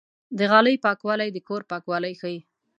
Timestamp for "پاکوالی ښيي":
1.71-2.39